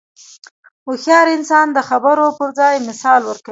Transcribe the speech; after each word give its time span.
هوښیار 0.85 1.27
انسان 1.37 1.67
د 1.73 1.77
خبرو 1.89 2.25
پر 2.37 2.49
ځای 2.59 2.75
مثال 2.87 3.21
ورکوي. 3.25 3.49